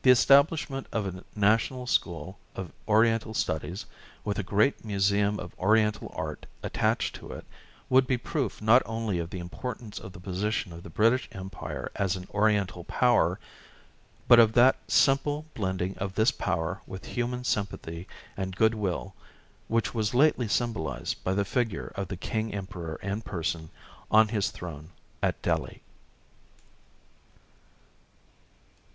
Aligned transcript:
The 0.00 0.10
establishment 0.10 0.86
of 0.90 1.04
a 1.06 1.22
national 1.36 1.86
school 1.86 2.38
of 2.56 2.72
Oriental 2.88 3.34
studies, 3.34 3.84
with 4.24 4.38
a 4.38 4.42
great 4.42 4.82
Museum 4.82 5.38
of 5.38 5.54
Oriental 5.58 6.10
Art 6.16 6.46
attached 6.62 7.14
to 7.16 7.30
it, 7.32 7.44
would 7.90 8.06
be 8.06 8.14
a 8.14 8.18
proof 8.18 8.62
not 8.62 8.80
only 8.86 9.18
of 9.18 9.28
the 9.28 9.40
importance 9.40 9.98
of 9.98 10.14
the 10.14 10.18
position 10.18 10.72
of 10.72 10.82
the 10.82 10.88
British 10.88 11.28
Empire 11.32 11.92
as 11.94 12.16
an 12.16 12.26
Oriental 12.32 12.84
power, 12.84 13.38
but 14.28 14.38
of 14.38 14.54
that 14.54 14.78
simple 14.90 15.44
blending 15.52 15.94
of 15.98 16.14
this 16.14 16.30
power 16.30 16.80
with 16.86 17.04
human 17.04 17.44
sympathy 17.44 18.08
and 18.38 18.56
goodwill 18.56 19.14
which 19.68 19.92
was 19.92 20.14
lately 20.14 20.48
symbolized 20.48 21.22
by 21.22 21.34
the 21.34 21.44
figure 21.44 21.92
of 21.96 22.08
the 22.08 22.16
King 22.16 22.54
Emperor 22.54 22.96
in 23.02 23.20
person 23.20 23.68
on 24.10 24.28
his 24.28 24.50
throne 24.50 24.88
at 25.22 25.42
Delhi. 25.42 25.82